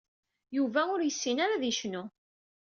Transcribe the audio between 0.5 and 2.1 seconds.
Yuba ur yessin ara ad yecnu.